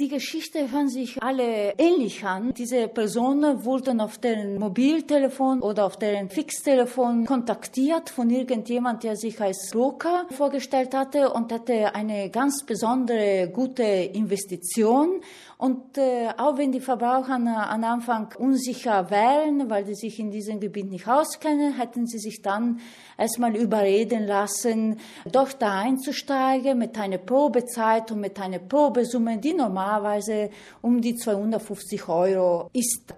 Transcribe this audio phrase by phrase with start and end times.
[0.00, 2.54] Die Geschichte hören sich alle ähnlich an.
[2.54, 9.38] Diese Personen wurden auf deren Mobiltelefon oder auf deren Fixtelefon kontaktiert von irgendjemand, der sich
[9.38, 15.20] als Broker vorgestellt hatte und hatte eine ganz besondere gute Investition.
[15.58, 17.46] Und äh, auch wenn die Verbraucher am
[17.84, 22.80] Anfang unsicher wären, weil sie sich in diesem Gebiet nicht auskennen, hätten sie sich dann
[23.18, 24.98] erstmal überreden lassen,
[25.30, 29.52] doch da einzusteigen mit einer Probezeit und mit einer Probesumme, die
[29.90, 30.50] normalerweise
[30.82, 33.14] um die 250 Euro ist.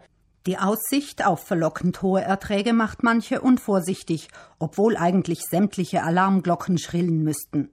[0.47, 7.71] Die Aussicht auf verlockend hohe Erträge macht manche unvorsichtig, obwohl eigentlich sämtliche Alarmglocken schrillen müssten.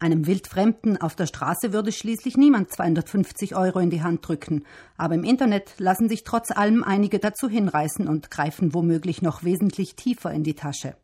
[0.00, 4.64] Einem Wildfremden auf der Straße würde schließlich niemand 250 Euro in die Hand drücken.
[4.98, 9.94] Aber im Internet lassen sich trotz allem einige dazu hinreißen und greifen womöglich noch wesentlich
[9.94, 10.96] tiefer in die Tasche.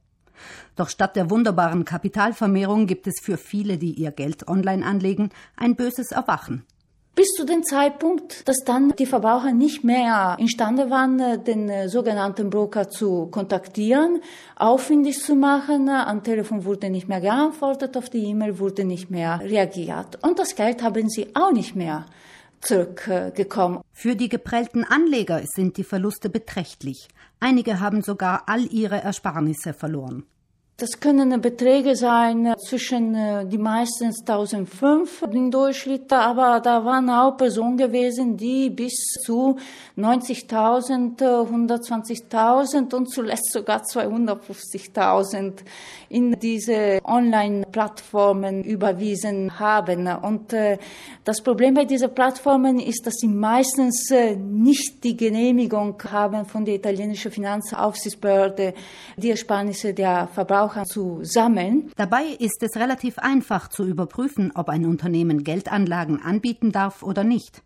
[0.76, 5.76] Doch statt der wunderbaren Kapitalvermehrung gibt es für viele, die ihr Geld online anlegen, ein
[5.76, 6.66] böses Erwachen
[7.14, 11.88] bis zu dem Zeitpunkt, dass dann die Verbraucher nicht mehr imstande waren, äh, den äh,
[11.88, 14.20] sogenannten Broker zu kontaktieren,
[14.56, 15.88] aufwendig zu machen.
[15.88, 20.18] Am Telefon wurde nicht mehr geantwortet, auf die E-Mail wurde nicht mehr reagiert.
[20.22, 22.06] Und das Geld haben sie auch nicht mehr
[22.60, 23.80] zurückgekommen.
[23.92, 27.08] Für die geprellten Anleger sind die Verluste beträchtlich.
[27.40, 30.24] Einige haben sogar all ihre Ersparnisse verloren.
[30.80, 37.10] Das können Beträge sein äh, zwischen äh, die meistens 1005 in Durchschnitt, aber da waren
[37.10, 39.58] auch Personen gewesen, die bis zu
[39.98, 45.52] 90.000, 120.000 und zuletzt sogar 250.000
[46.08, 50.08] in diese Online-Plattformen überwiesen haben.
[50.08, 50.78] Und äh,
[51.24, 56.76] das Problem bei diesen Plattformen ist, dass sie meistens nicht die Genehmigung haben von der
[56.76, 58.72] italienischen Finanzaufsichtsbehörde,
[59.18, 61.90] die Ersparnisse der Verbraucher Verbraucher zu sammeln.
[61.96, 67.62] Dabei ist es relativ einfach zu überprüfen, ob ein Unternehmen Geldanlagen anbieten darf oder nicht.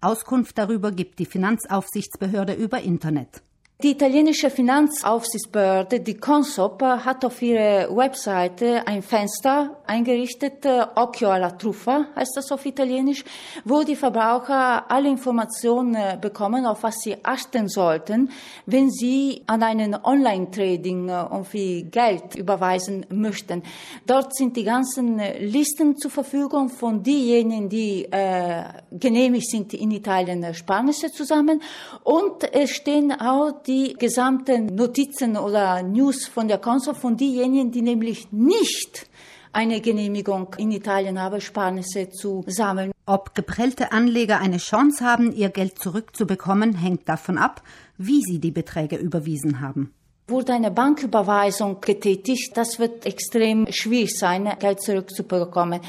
[0.00, 3.42] Auskunft darüber gibt die Finanzaufsichtsbehörde über Internet.
[3.82, 11.50] Die italienische Finanzaufsichtsbehörde, die Consop, hat auf ihrer Webseite ein Fenster eingerichtet, äh, Occhio alla
[11.50, 13.22] Truffa heißt das auf Italienisch,
[13.66, 18.30] wo die Verbraucher alle Informationen äh, bekommen, auf was sie achten sollten,
[18.64, 23.62] wenn sie an einen Online-Trading äh, irgendwie Geld überweisen möchten.
[24.06, 30.54] Dort sind die ganzen Listen zur Verfügung von denjenigen, die äh, genehmigt sind, in Italien
[30.54, 31.60] Sparnisse zusammen
[32.04, 37.82] und es stehen auch die gesamten Notizen oder News von der Konsul von denjenigen, die
[37.82, 39.08] nämlich nicht
[39.52, 42.92] eine Genehmigung in Italien haben, Sparnisse zu sammeln.
[43.06, 47.62] Ob geprellte Anleger eine Chance haben, ihr Geld zurückzubekommen, hängt davon ab,
[47.96, 49.94] wie sie die Beträge überwiesen haben.
[50.28, 55.80] Wurde eine Banküberweisung getätigt, das wird extrem schwierig sein, Geld zurückzubekommen.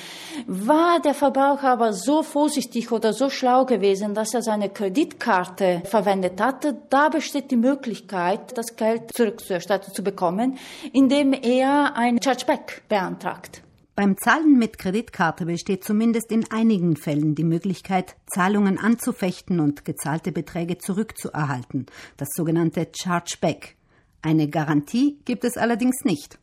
[0.46, 6.40] War der Verbraucher aber so vorsichtig oder so schlau gewesen, dass er seine Kreditkarte verwendet
[6.40, 10.60] hatte, da besteht die Möglichkeit, das Geld zurückzuerstattet zu bekommen,
[10.94, 13.64] indem er ein Chargeback beantragt.
[13.96, 20.32] Beim Zahlen mit Kreditkarte besteht zumindest in einigen Fällen die Möglichkeit, Zahlungen anzufechten und gezahlte
[20.32, 21.88] Beträge zurückzuerhalten,
[22.18, 23.77] das sogenannte Chargeback.
[24.22, 26.40] Eine Garantie gibt es allerdings nicht.